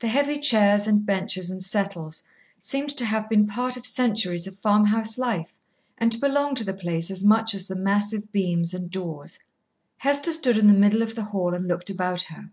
[0.00, 2.22] The heavy chairs and benches and settles
[2.60, 5.56] seemed to have been part of centuries of farm house life,
[5.96, 9.38] and to belong to the place as much as the massive beams and doors.
[9.96, 12.50] Hester stood in the middle of the hall and looked about her.